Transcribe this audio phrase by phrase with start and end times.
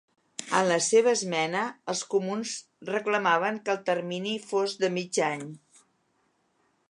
[0.59, 2.55] En la seva esmena, els comuns
[2.91, 5.47] reclamaven que el termini fos de mig any.